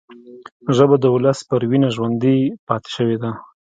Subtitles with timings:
[0.75, 3.31] ژبه د ولس پر وینه ژوندي پاتې شوې ده